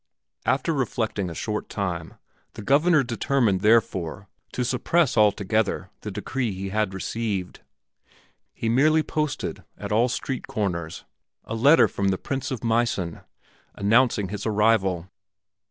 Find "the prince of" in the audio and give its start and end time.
12.07-12.63